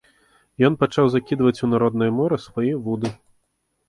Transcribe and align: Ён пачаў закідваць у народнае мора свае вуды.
Ён 0.69 0.77
пачаў 0.83 1.05
закідваць 1.15 1.63
у 1.67 1.69
народнае 1.73 2.07
мора 2.21 2.39
свае 2.47 2.73
вуды. 2.89 3.13